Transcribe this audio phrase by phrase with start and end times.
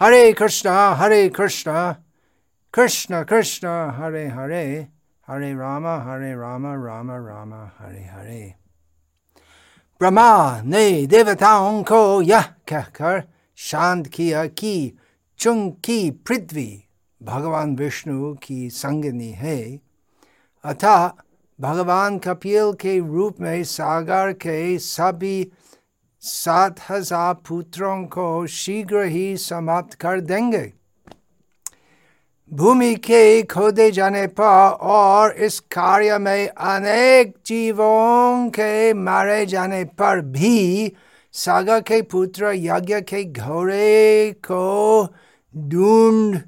[0.00, 1.90] हरे कृष्णा हरे कृष्णा
[2.74, 4.64] कृष्ण कृष्ण हरे हरे
[5.28, 8.54] हरे राम हरे राम राम राम हरे हरे
[10.00, 13.22] ब्रह्मा ने देवताओं को यह कहकर
[13.58, 14.74] शांत किया कि
[15.40, 16.70] चुंकी पृथ्वी
[17.20, 19.58] भगवान विष्णु की संगनी है
[20.64, 21.10] अतः
[21.58, 25.36] भगवान कपिल के रूप में सागर के सभी
[26.22, 30.72] सात हज़ार पुत्रों को शीघ्र ही समाप्त कर देंगे
[32.52, 40.20] भूमि के खोदे जाने पर और इस कार्य में अनेक जीवों के मारे जाने पर
[40.20, 40.92] भी
[41.34, 45.04] सागर के पुत्र यज्ञ के घोड़े को
[45.54, 46.40] ढूंढ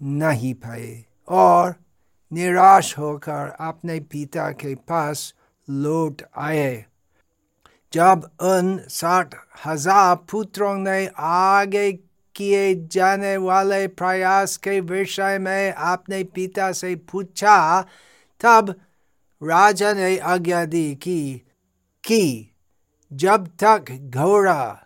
[0.00, 1.74] नहीं पाए और
[2.32, 5.32] निराश होकर अपने पिता के पास
[5.68, 6.84] लौट आए
[7.94, 9.34] जब उन साठ
[9.66, 11.92] हज़ार पुत्रों ने आगे
[12.34, 17.82] किए जाने वाले प्रयास के विषय में अपने पिता से पूछा,
[18.40, 18.74] तब
[19.42, 21.40] राजा ने आज्ञा दी कि
[22.04, 22.50] कि
[23.12, 24.80] जब तक घोड़ा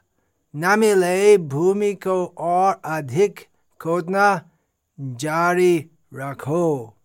[0.56, 3.40] न मिले, भूमि को और अधिक
[3.80, 4.50] खोदना
[5.00, 6.97] जारी रखो।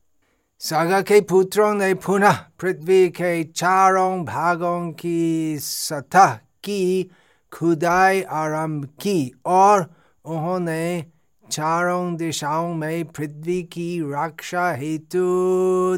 [0.63, 6.33] सागा के पुत्रों ने पुनः पृथ्वी के चारों भागों की सतह
[6.63, 7.11] की
[7.51, 9.81] खुदाई आरंभ की और
[10.25, 11.05] उन्होंने
[11.45, 15.97] चारों दिशाओं में पृथ्वी की रक्षा हेतु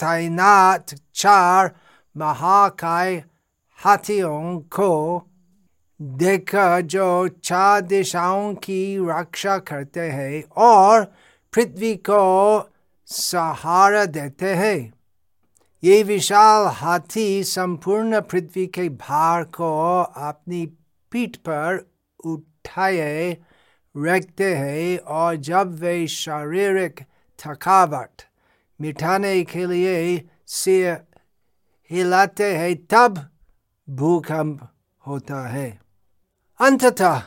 [0.00, 1.74] तैनात चार
[2.16, 3.16] महाकाय
[3.78, 4.92] हाथियों को
[6.20, 7.08] देखा जो
[7.44, 11.04] चार दिशाओं की रक्षा करते हैं और
[11.52, 12.22] पृथ्वी को
[13.06, 14.92] सहारा देते हैं।
[15.84, 20.66] ये विशाल हाथी संपूर्ण पृथ्वी के भार को अपनी
[21.10, 21.90] पीठ पर
[22.24, 23.36] उठाए
[23.96, 27.00] रखते हैं और जब वे शारीरिक
[27.38, 28.22] थकावट
[28.80, 31.04] मिटाने के लिए सिर
[31.90, 33.30] हिलाते हैं, तब
[33.90, 34.68] भूकंप
[35.06, 35.80] होता है।
[36.60, 37.22] अंततः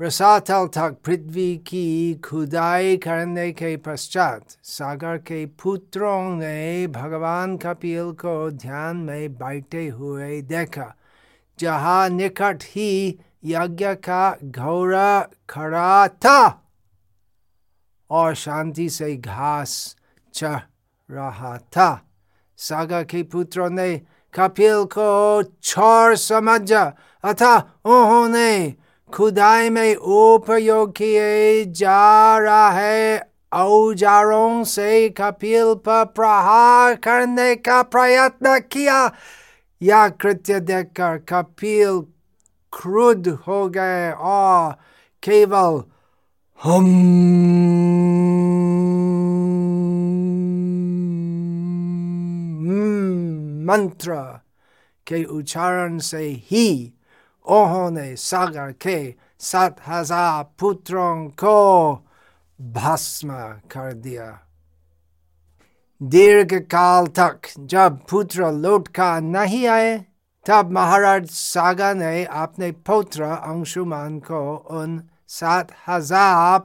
[0.00, 8.50] रसातल तक पृथ्वी की खुदाई करने के पश्चात सागर के पुत्रों ने भगवान कपिल को
[8.50, 10.94] ध्यान में बैठे हुए देखा,
[11.58, 15.20] जहाँ निकट ही यज्ञ का घोड़ा
[15.50, 16.64] खड़ा था
[18.10, 19.96] और शांति से घास
[20.34, 20.60] चढ़
[21.10, 22.02] रहा था।
[22.56, 23.98] सागर के पुत्रों ने
[24.34, 26.92] कपिल को छोर समझा
[27.24, 28.74] अथा उन्होंने
[29.14, 33.18] खुदाई में उपयोग किए जा रहे
[33.52, 39.00] औजारों से कपिल पर प्रहार करने का प्रयत्न किया।
[39.82, 42.00] यह कृत्य देखकर कपिल
[42.72, 44.72] क्रुद हो गए और
[45.22, 45.82] केवल
[46.60, 46.86] हम
[53.68, 54.14] मंत्र
[55.06, 56.92] के उच्चारण से ही
[57.48, 58.98] उन्होंने सागर के
[59.40, 61.94] सात हज़ार पुत्रों को
[62.60, 63.34] भस्म
[63.70, 64.38] कर दिया
[66.00, 69.96] दीर्घ काल तक जब पुत्र लौट कर नहीं आए
[70.46, 74.42] तब महाराज सागा ने अपने पुत्र अंशुमान को
[74.72, 76.58] उन सात हज़ार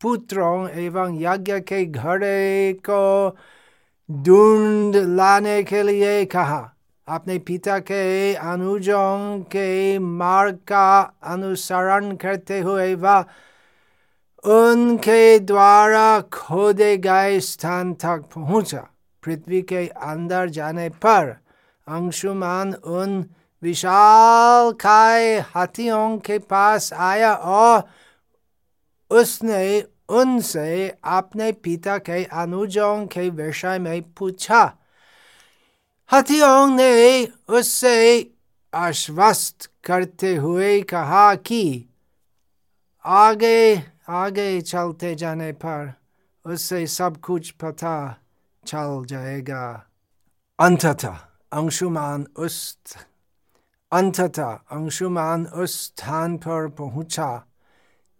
[0.00, 3.36] पुत्रों एवं यज्ञ के घड़े को
[4.08, 6.60] ढूंढ लाने के लिए कहा
[7.10, 11.00] अपने पिता के अनुजों के मार्ग का
[11.32, 13.24] अनुसरण करते हुए वह
[14.44, 18.86] उनके द्वारा खोदे गए स्थान तक पहुँचा।
[19.22, 21.36] पृथ्वी के अंदर जाने पर
[21.86, 23.24] अंशुमान उन
[23.62, 27.82] विशाल काय हाथियों के पास आया और
[29.10, 34.64] उसने उनसे अपने पिता के अनुजों के विषय में पूछा
[36.12, 38.30] हथियों ने उससे
[38.74, 41.84] आश्वस्त करते हुए कहा कि
[43.04, 45.92] आगे आगे चलते जाने पर
[46.46, 48.18] उससे सब कुछ पता
[48.66, 49.86] चल जाएगा।
[50.60, 51.18] अंततः
[51.52, 52.78] अंशुमान उस,
[53.92, 57.44] अंततः अंशुमान उस स्थान पर पहुँचा,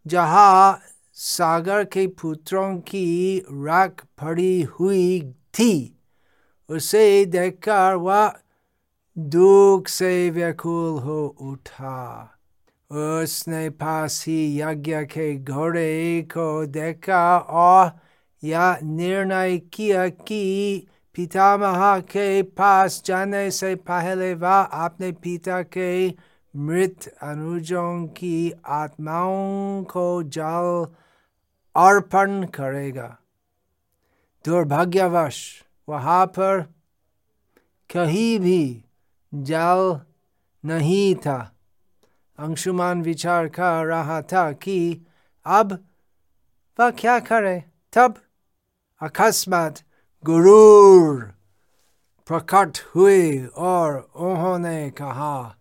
[0.07, 0.81] जहाँ
[1.13, 6.00] सागर के पुत्रों की राख पड़ी हुई थी।
[6.71, 8.33] उसे देखकर वह
[9.19, 12.31] दुख से व्याकुल हो उठा।
[12.91, 17.91] उसने पास ही यज्ञ के घोड़े को देखा और
[18.45, 26.09] यह निर्णय किया कि पितामह के पास जाने से पहले वह अपने पिता के
[26.57, 30.87] मृत अनुजों की आत्माओं को जल
[31.77, 33.17] अर्पण करेगा।
[34.45, 36.63] दुर्भाग्यवश वहाँ पर
[37.95, 38.85] कहीं भी
[39.35, 40.01] जल
[40.65, 41.57] नहीं था।
[42.39, 45.07] अंशुमान विचार कर रहा था कि
[45.47, 45.73] अब
[46.81, 47.65] वह क्या करे?
[47.93, 48.15] तब
[49.03, 49.83] अकस्मात
[50.25, 51.33] गुरूर
[52.29, 55.57] प्रकट हुए और उन्होंने कहा,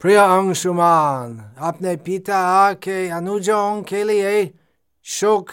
[0.00, 4.54] प्रिय अंशुमान, अपने पिता के अनुजों के लिए
[5.02, 5.50] शोक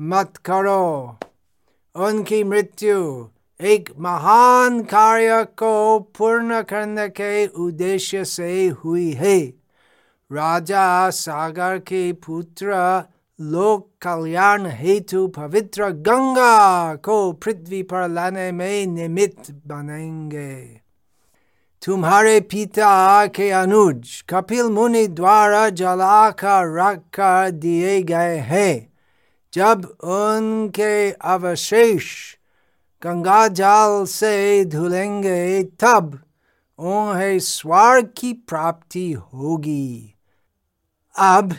[0.00, 1.18] मत करो।
[1.96, 3.28] उनकी मृत्यु
[3.60, 9.40] एक महान कार्य को पूर्ण करने के उद्देश्य से हुई है।
[10.32, 12.74] राजा सागर के पुत्र
[13.40, 20.80] लोक कल्याण हेतु पवित्र गंगा को पृथ्वी पर लाने में निमित्त बनेंगे।
[21.84, 28.92] तुम्हारे पिता के अनुज कपिल मुनि द्वारा जलाकर रख कर दिए गए हैं।
[29.52, 32.04] जब उनके अवशेष
[33.02, 36.22] गंगा जल से धुलेंगे तब
[36.78, 40.14] उन्हें स्वर्ग की प्राप्ति होगी।
[41.18, 41.54] अब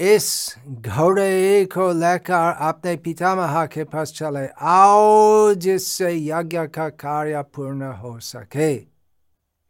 [0.00, 7.82] इस घोड़े को लेकर अपने पितामह के पास चले आओ, जिससे यज्ञ का कार्य पूर्ण
[7.82, 8.76] हो सके।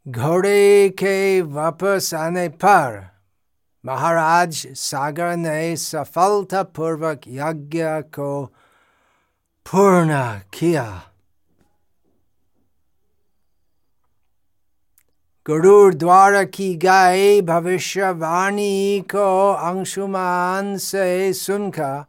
[0.09, 3.09] घोड़े के वापस आने पर
[3.87, 8.45] महाराज सागर ने सफलतापूर्वक यज्ञ को
[9.67, 11.12] पूर्ण किया।
[15.47, 22.05] गुरुर द्वारा की गई भविष्यवाणी को अंशुमान से सुनकर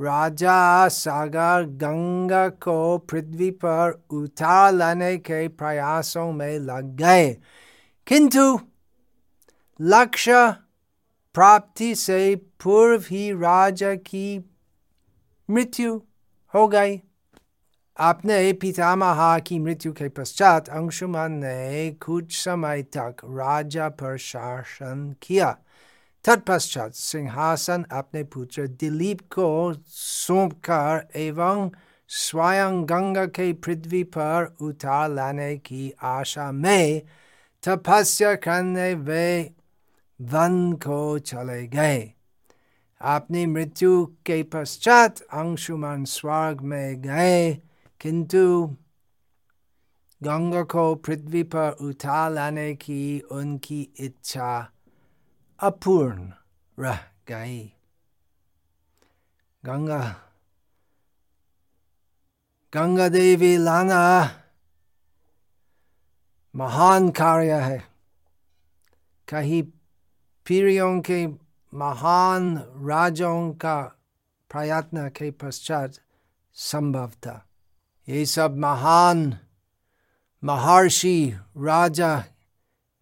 [0.00, 7.36] राजा सागर गंगा को पृथ्वी पर उतार लाने के प्रयासों में लग गए।
[8.06, 8.60] किंतु
[9.80, 10.54] लक्ष्य
[11.34, 14.50] प्राप्ति से पूर्व ही राजा की
[15.50, 16.00] मृत्यु
[16.54, 17.02] हो गई।
[18.00, 25.50] अपने पितामह की मृत्यु के पश्चात अंशुमान ने कुछ समय तक राजा पर शासन किया
[26.24, 29.50] तत्पश्चात सिंहासन अपने पुत्र दिलीप को
[29.88, 31.70] सौंपकर एवं
[32.10, 37.02] स्वयं गंगा के पृथ्वी पर उतार लाने की आशा में
[37.62, 39.30] तपस्या करने वे
[40.20, 42.12] वन को चले गए
[43.00, 47.58] अपनी मृत्यु के पश्चात अंशुमान स्वर्ग में गए
[48.00, 48.76] किंतु
[50.22, 54.72] गंगा को पृथ्वी पर उठा लाने की उनकी इच्छा
[55.60, 56.32] अपूर्ण
[56.78, 56.98] रह
[57.28, 57.72] गई।
[59.64, 60.16] गंगा
[62.74, 64.30] गंगा देवी लाना
[66.56, 67.84] महान कार्य है।
[69.28, 69.62] कहीं
[70.46, 71.26] पीढ़ियों के
[71.74, 73.82] महान राजों का
[74.50, 75.94] प्रयत्न के पश्चात
[76.54, 77.49] संभव था।
[78.10, 79.38] ये सब महान,
[80.44, 82.18] महर्षि, राजा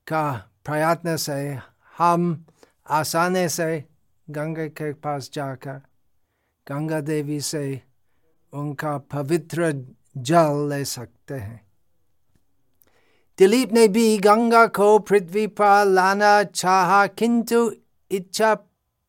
[0.06, 1.58] का प्रयत्न से
[1.98, 2.44] हम
[2.90, 3.84] आसानी से
[4.30, 5.80] गंगा के पास जाकर
[6.68, 7.82] गंगा देवी से
[8.52, 9.72] उनका पवित्र
[10.16, 11.60] जल ले सकते हैं।
[13.38, 17.72] दिलीप ने भी गंगा को पृथ्वी पर लाना चाहा, किंतु
[18.10, 18.54] इच्छा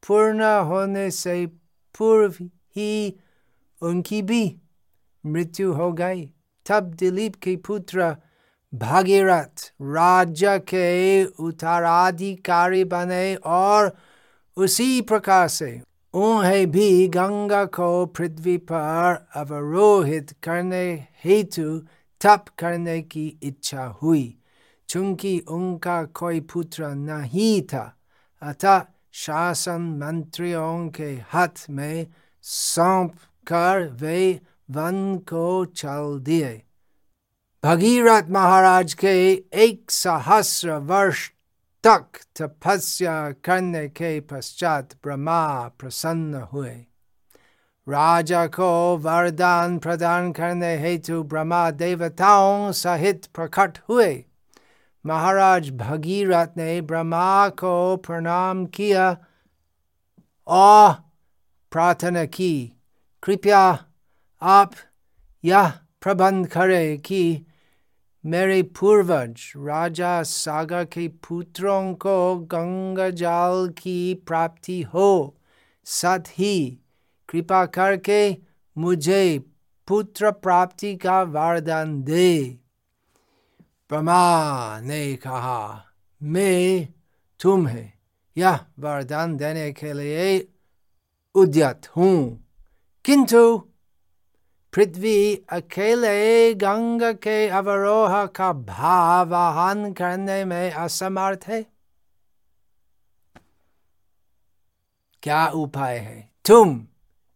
[0.07, 1.45] पूर्ण होने से
[1.97, 3.19] पूर्व ही
[3.81, 4.61] उनकी भी
[5.25, 6.25] मृत्यु हो गई।
[6.65, 8.15] तब दिलीप के पुत्र
[8.73, 13.95] भागीरथ राज्य के उत्तराधिकारी बने और
[14.57, 15.81] उसी प्रकार से
[16.13, 21.79] उन्हें भी गंगा को पृथ्वी पर अवरोहित करने हेतु
[22.21, 24.35] तप करने की इच्छा हुई।
[24.89, 27.97] चूँकि उनका कोई पुत्र नहीं था,
[28.41, 32.07] अतः शासन मंत्रियों के हाथ में
[32.41, 33.13] सौंप
[33.47, 36.61] कर वे वन को चल दिए
[37.63, 39.11] भगीरथ महाराज के
[39.63, 41.29] एक सहस्र वर्ष
[41.83, 45.41] तक तपस्या करने के पश्चात ब्रह्मा
[45.79, 46.75] प्रसन्न हुए
[47.87, 54.11] राजा को वरदान प्रदान करने हेतु ब्रह्मा देवताओं सहित प्रकट हुए
[55.05, 57.75] महाराज भगीरथ ने ब्रह्मा को
[58.07, 59.09] प्रणाम किया
[60.47, 60.93] और
[61.71, 62.53] प्रार्थना की
[63.23, 63.63] कृपया
[64.41, 64.73] आप
[65.43, 65.69] यह
[66.01, 67.45] प्रबंध करें कि
[68.25, 75.35] मेरे पूर्वज राजा सागर के पुत्रों को गंगा जल की प्राप्ति हो
[75.85, 76.79] साथ ही
[77.29, 78.37] कृपा करके
[78.77, 79.39] मुझे
[79.87, 82.59] पुत्र प्राप्ति का वरदान दे
[83.91, 85.85] ब्रह्मा ने कहा
[86.23, 86.87] मैं
[87.39, 87.91] तुम्हें
[88.37, 90.47] यह वरदान देने के लिए
[91.35, 92.45] उद्यत हूँ
[93.03, 93.68] किंतु
[94.73, 101.65] पृथ्वी अकेले गंगा के अवरोह का भावाहन करने में असमर्थ है।
[105.23, 106.29] क्या उपाय है?
[106.45, 106.87] तुम,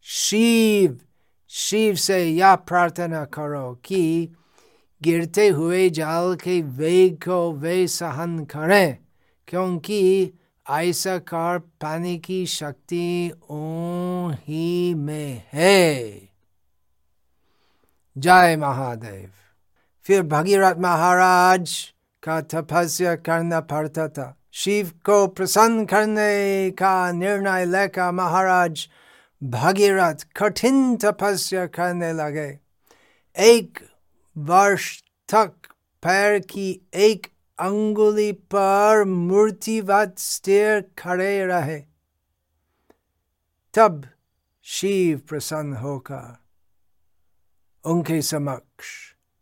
[0.02, 1.00] शिव
[1.50, 4.30] शिव से यह प्रार्थना करो कि
[5.04, 8.98] गिरते हुए जल के वेग को वे सहन करें,
[9.48, 10.32] क्योंकि
[10.70, 13.32] ऐसा कर पाने की शक्ति
[14.48, 16.33] ही में है।
[18.16, 19.30] जय महादेव
[20.06, 21.72] फिर भगीरथ महाराज
[22.24, 28.88] का तपस्या करना पड़ता था शिव को प्रसन्न करने का निर्णय लेकर महाराज
[29.42, 32.48] भगीरथ कठिन तपस्या करने लगे
[33.36, 33.80] एक
[34.36, 34.92] वर्ष
[35.30, 35.54] तक
[36.04, 37.28] पैर की एक
[37.60, 41.80] अंगुली पर मूर्तिवत स्थिर खड़े रहे
[43.74, 44.06] तब
[44.66, 46.43] शिव प्रसन्न होकर
[47.86, 48.86] उनके समक्ष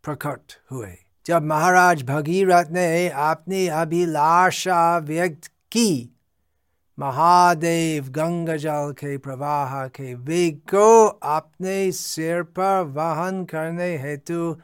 [0.04, 0.94] प्रकट हुए।
[1.26, 6.16] जब महाराज भगीरथ ने अपनी अभिलाषा व्यक्त की,
[6.98, 14.56] महादेव गंगा जल के प्रवाह के वेग को अपने सिर पर वहन करने हेतु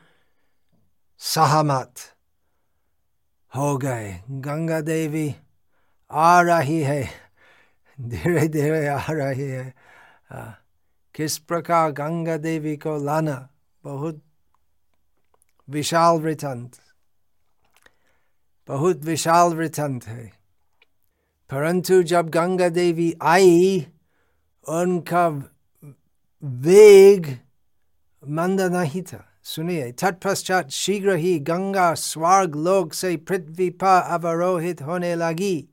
[1.19, 1.95] सहमत
[3.57, 5.35] हो गए। गंगा देवी
[6.11, 7.09] आ रही है।
[8.01, 9.75] धीरे धीरे आ रही है।
[11.15, 13.49] किस प्रकार गंगा देवी को लाना
[13.85, 14.23] बहुत
[15.69, 16.73] विशाल वृतंत
[18.69, 20.27] बहुत विशाल वृतंत है।
[21.51, 23.87] परंतु जब गंगा देवी आई,
[24.69, 25.29] उनका
[26.45, 27.39] वेग
[28.29, 35.15] मंद नहीं था। सुनिए, तत्पश्चात शीघ्र ही गंगा स्वर्ग लोक से पृथ्वी पर अवरोहित होने
[35.15, 35.69] लगी।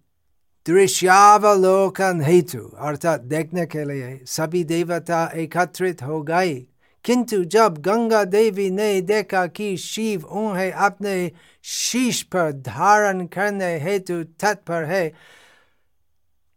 [0.68, 6.68] दृश्यावलोकन हेतु, अर्थात देखने के लिए सभी देवता एकत्रित हो गए।
[7.06, 11.32] किंतु जब गंगा देवी ने देखा कि शिव उन्हें अपने
[11.64, 15.10] शीश पर धारण करने हेतु तत्पर है,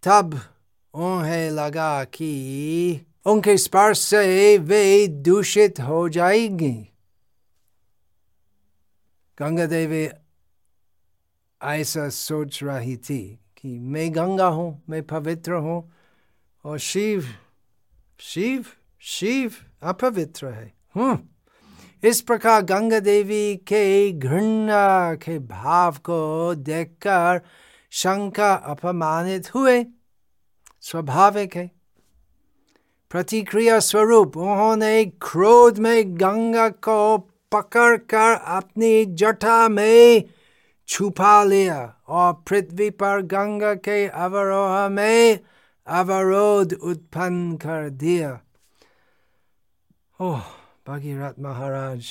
[0.03, 0.41] तब
[0.95, 6.89] उन्हें लगा कि उनके स्पर्श से वे दूषित हो जाएँगी।
[9.39, 10.09] गंगा देवी
[11.63, 15.93] ऐसा सोच रही थी कि मैं गंगा हूँ, मैं पवित्र हूँ
[16.65, 17.27] और शिव
[18.21, 18.65] शिव
[19.01, 21.19] शिव अपवित्र है। हम्म
[22.05, 27.41] इस प्रकार गंगा देवी के घृणा के भाव को देखकर
[27.91, 29.87] शंका अपमानित हुए।
[30.81, 31.71] स्वाभाविक है।
[33.11, 37.19] प्रतिक्रिया स्वरूप उन्होंने क्रोध में गंगा को
[37.53, 40.25] पकड़कर अपनी जटा में
[40.89, 45.41] छुपा लिया और पृथ्वी पर गंगा के अवरोह में
[45.87, 48.41] अवरोध उत्पन्न कर दिया।
[50.21, 50.41] ओह
[50.89, 52.07] भगीरथ महाराज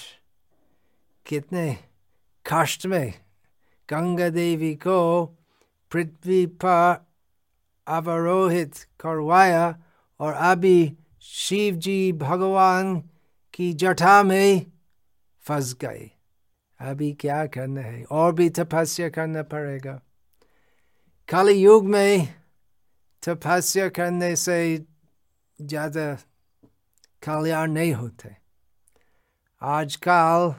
[1.25, 1.77] कितने
[2.45, 3.13] कष्ट में
[3.89, 5.25] गंगा देवी को
[5.91, 7.05] पृथ्वी पर
[7.87, 9.65] अवरोहित करवाया
[10.19, 10.79] और अभी
[11.21, 12.95] शिव जी भगवान
[13.53, 14.65] की जटा में
[15.43, 16.09] फंस गए
[16.79, 19.99] अभी क्या करना है और भी तपस्या करना पड़ेगा
[21.29, 22.27] कल युग में
[23.23, 24.59] तपस्या करने से
[25.59, 26.17] ज़्यादा
[27.23, 28.35] कल्याण नहीं होते।
[29.61, 30.53] आजकल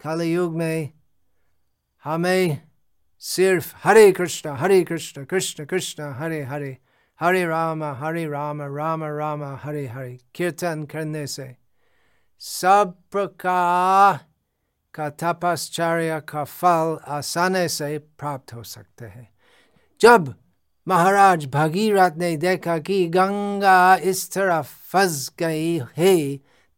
[0.00, 0.90] कल युग में
[2.04, 2.68] हमें
[3.18, 6.76] सिर्फ़ हरे कृष्ण हरे कृष्ण कृष्ण कृष्ण, हरे हरे
[7.20, 11.56] हरे राम हरे राम राम राम, हरे हरे, कीर्तन करने से
[12.38, 14.20] सब प्रकार
[14.94, 19.28] का तपश्चर्य का फल आसानी से प्राप्त हो सकते हैं।
[20.00, 20.34] जब
[20.86, 26.16] महाराज भगीरथ ने देखा कि गंगा इस तरह फंस गई है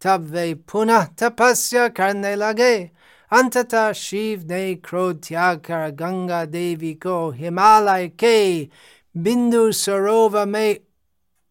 [0.03, 2.77] तब वे पुनः तपस्या करने लगे
[3.33, 8.39] अंततः शिव ने क्रोध त्याग कर गंगा देवी को हिमालय के
[9.15, 10.77] बिंदु सरोवर में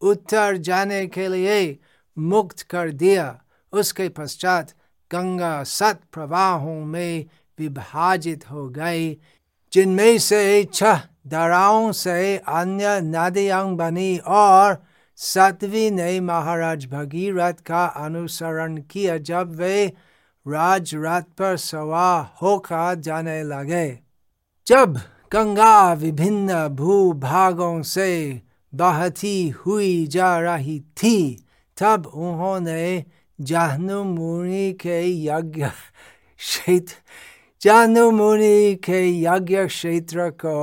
[0.01, 1.77] उतर जाने के लिए
[2.17, 3.27] मुक्त कर दिया
[3.73, 4.73] उसके पश्चात
[5.11, 7.25] गंगा सत प्रवाहों में
[7.59, 9.09] विभाजित हो गई
[9.73, 14.77] जिनमें से छह धाराओं से अन्य नदियाँ बनी और
[15.19, 19.85] सतवी ने महाराज भगीरथ का अनुसरण किया जब वे
[20.45, 23.87] राजरथ पर सवार होकर जाने लगे
[24.67, 24.97] जब
[25.33, 28.41] गंगा विभिन्न भूभागों से
[28.73, 31.45] बहती हुई जा रही थी
[31.77, 33.05] तब उन्होंने
[33.39, 36.95] जाहनु मुनि के यज्ञ क्षेत्र
[37.61, 40.57] जाहनु मुनि के यज्ञ क्षेत्र को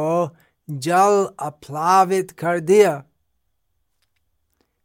[0.69, 2.93] जल अप्लावित कर दिया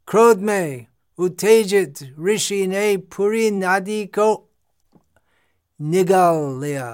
[0.08, 0.86] क्रोध में
[1.18, 4.28] उत्तेजित ऋषि ने पूरी नदी को
[5.80, 6.88] निगल लिया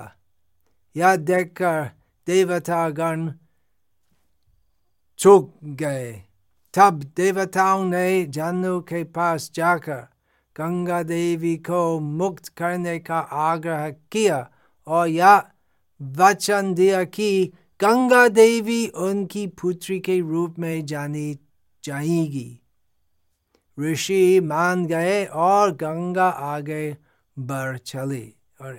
[0.97, 1.91] यह देखकर
[2.27, 3.31] देवतागण
[5.19, 6.13] चुक गए
[6.75, 10.07] तब देवताओं ने जानु के पास जाकर
[10.57, 14.51] गंगा देवी को मुक्त करने का आग्रह किया
[14.87, 15.43] और यह
[16.01, 21.39] वचन दिया कि गंगा देवी उनकी पुत्री के रूप में जानी
[21.85, 22.61] जाएगी।
[23.81, 26.97] ऋषि मान गए और गंगा आगे
[27.39, 28.79] बढ़ चली। और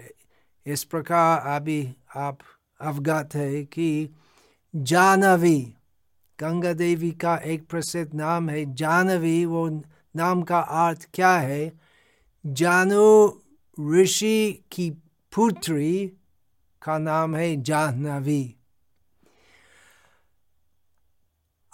[0.66, 2.38] इस प्रकार अभी आप
[2.82, 4.10] अवगत है कि
[4.76, 5.74] जानवी,
[6.40, 9.70] गंगा देवी का एक प्रसिद्ध नाम है। जानवी, वो
[10.16, 11.80] नाम का अर्थ क्या है?
[12.46, 13.42] जानो
[13.92, 14.92] ऋषि की
[15.36, 16.12] पुत्री
[16.82, 18.56] का नाम है जाह्नवी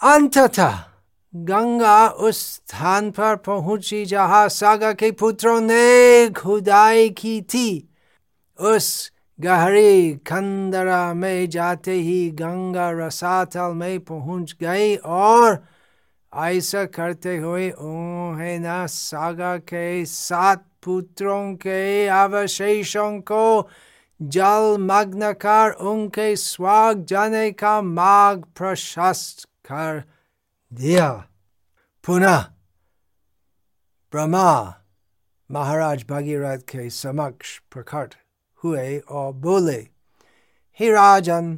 [0.00, 0.74] अंततः
[1.34, 7.68] गंगा उस स्थान पर पहुँची जहाँ सागर के पुत्रों ने खुदाई की थी
[8.58, 15.58] उस गहरी खंदरा में जाते ही गंगा रसातल में पहुँच गई और
[16.32, 23.68] ऐसा करते हुए उन्हें न सागर के सात पुत्रों के अवशेषों को
[24.20, 30.02] जल मग्न कर उनके स्वाग जाने का मार्ग प्रशस्त कर
[30.72, 31.08] दिया
[32.04, 32.38] पुनः
[34.12, 34.50] ब्रह्मा
[35.50, 38.14] महाराज भगीरथ के समक्ष प्रकट
[38.64, 39.78] हुए और बोले
[40.80, 41.54] हे राजन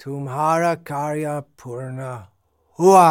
[0.00, 2.02] तुम्हारा कार्य पूर्ण
[2.78, 3.08] हुआ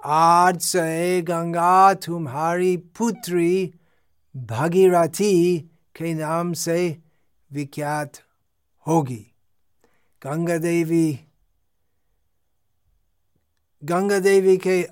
[0.00, 3.72] आज से गंगा तुम्हारी पुत्री
[4.34, 5.58] भगीरथी
[5.96, 6.78] के नाम से
[7.50, 8.20] विख्यात
[8.86, 9.24] होगी
[10.22, 11.06] गंगा देवी
[13.84, 14.82] गंगा देवी के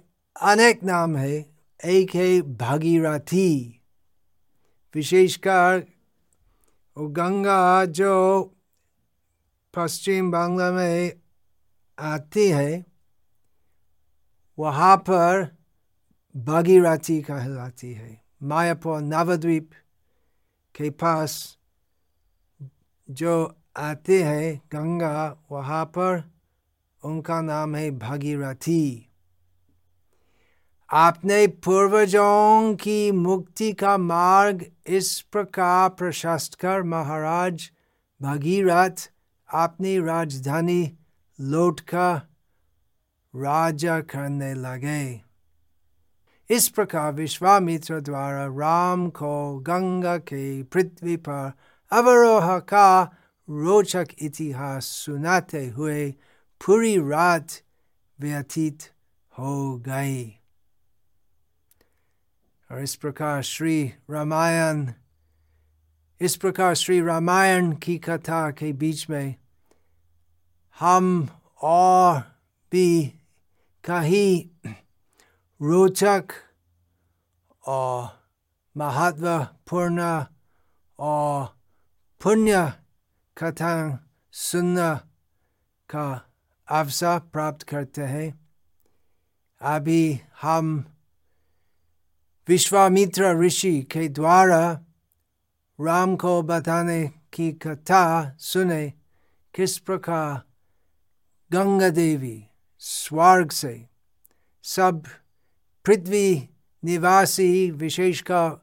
[0.43, 3.83] अनेक नाम है। एक है भागीरथी।
[4.95, 5.85] विशेषकर
[6.99, 8.43] वो गंगा जो
[9.75, 11.13] पश्चिम बांग्ला में
[11.99, 12.87] आती है,
[14.59, 15.57] वहाँ पर
[16.37, 19.71] भागीरथी कहलाती है। मायापुर नवद्वीप
[20.75, 21.59] के पास
[23.11, 26.31] जो आते हैं गंगा, वहाँ पर
[27.04, 29.08] उनका नाम है भागीरथी।
[30.91, 37.71] आपने पूर्वजों की मुक्ति का मार्ग इस प्रकार प्रशस्त कर, महाराज,
[38.23, 39.10] भागीरथ,
[39.54, 40.93] अपनी राजधानी
[41.41, 42.21] लौटकर
[43.36, 45.23] राजा करने लगे।
[46.50, 51.52] इस प्रकार विश्वामित्र द्वारा राम को गंगा के पृथ्वी पर
[51.93, 53.02] अवरोह का
[53.50, 56.15] रोचक इतिहास सुनाते हुए
[56.67, 57.49] पूरी रात
[58.21, 58.83] व्यतीत
[59.39, 60.29] हो गई।
[62.71, 64.93] और इस प्रकार श्री रामायण,
[66.21, 69.35] इस प्रकार श्री रामायण की कथा के बीच में
[70.81, 71.29] हम
[71.63, 72.21] और
[72.73, 73.07] भी
[73.85, 74.49] कहीं
[75.63, 76.25] रोचक
[77.67, 78.23] और
[78.77, 80.25] महत्वपूर्ण
[80.99, 81.57] और
[82.23, 82.73] पुण्य
[83.37, 84.97] कथा सुनने
[85.89, 86.31] का
[86.73, 88.28] अवसर प्राप्त करते हैं।
[89.61, 90.85] अभी हम
[92.49, 94.73] विश्वामित्र ऋषि के द्वारा
[95.78, 98.93] राम को बताने की कथा सुने,
[99.54, 100.43] किस प्रकार
[101.52, 102.47] गंगा देवी
[102.78, 103.89] स्वर्ग से
[104.65, 105.02] सब
[105.85, 106.49] पृथ्वी
[106.85, 108.61] निवासी विशेषकर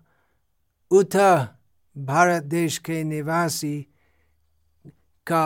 [0.92, 1.48] उत्तर
[1.98, 3.82] भारत देश के निवासी
[5.28, 5.46] का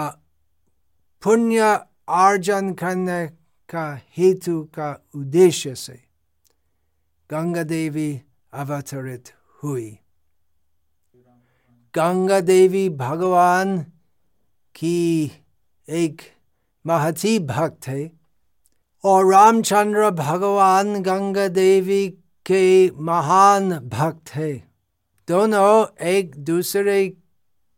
[1.24, 3.26] पुण्य अर्जन करने
[3.70, 6.00] का हेतु का उद्देश्य से
[7.30, 8.22] गंगा देवी
[8.54, 9.90] अवतरित हुई
[11.94, 13.80] गंगा देवी भगवान
[14.76, 15.32] की
[15.88, 16.22] एक
[16.86, 18.12] महती भक्त है
[19.04, 22.08] और रामचंद्र भगवान गंगा देवी
[22.46, 24.54] के महान भक्त है
[25.28, 27.08] दोनों एक दूसरे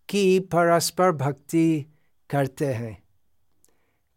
[0.09, 1.85] की परस्पर भक्ति
[2.29, 3.04] करते हैं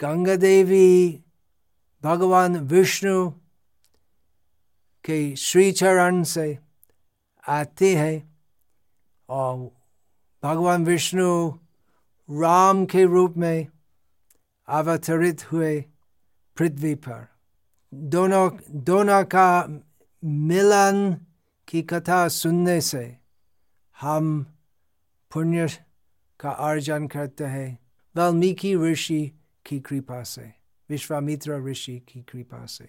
[0.00, 1.24] गंगा देवी
[2.04, 3.30] भगवान विष्णु
[5.04, 6.58] के श्री चरण से
[7.48, 8.36] आते हैं
[9.28, 9.56] और
[10.42, 11.50] भगवान विष्णु
[12.28, 13.66] राम के रूप में
[14.68, 15.80] अवतरित हुए
[16.56, 17.26] पृथ्वी पर
[17.94, 19.48] दोनों दोनों का
[20.24, 21.16] मिलन
[21.68, 23.16] की कथा सुनने से
[24.00, 24.42] हम
[25.32, 25.68] पुण्य
[26.40, 27.78] का अर्जन करते हैं
[28.16, 29.37] वाल्मीकि ऋषि
[29.68, 30.50] की कृपा से
[30.88, 32.88] विश्वामित्र ऋषि की कृपा से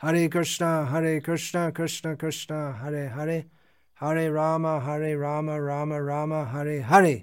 [0.00, 3.38] हरे कृष्णा हरे कृष्णा कृष्ण कृष्ण हरे हरे
[4.00, 7.16] हरे राम हरे राम राम राम हरे हरे